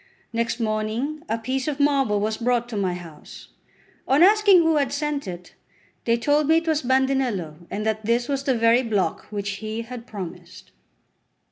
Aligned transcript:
Next 0.33 0.59
morning 0.59 1.21
a 1.29 1.37
piece 1.37 1.67
of 1.67 1.79
marble 1.79 2.19
was 2.19 2.35
brought 2.37 2.67
to 2.69 2.75
my 2.75 2.95
house. 2.95 3.49
On 4.07 4.23
asking 4.23 4.63
who 4.63 4.77
had 4.77 4.91
sent 4.91 5.27
it, 5.27 5.53
they 6.05 6.17
told 6.17 6.47
me 6.47 6.57
it 6.57 6.67
was 6.67 6.81
Bandinello, 6.81 7.67
and 7.69 7.85
that 7.85 8.03
this 8.03 8.27
was 8.27 8.43
the 8.45 8.55
very 8.57 8.81
block 8.81 9.25
which 9.29 9.57
he 9.61 9.83
had 9.83 10.07
promised. 10.07 10.71